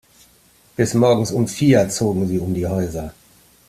Bis 0.75 0.95
morgens 0.95 1.31
um 1.31 1.47
vier 1.47 1.87
zogen 1.91 2.27
sie 2.27 2.39
um 2.39 2.55
die 2.55 2.65
Häuser. 2.65 3.13